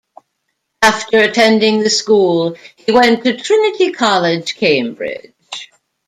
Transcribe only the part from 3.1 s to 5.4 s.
to Trinity College, Cambridge.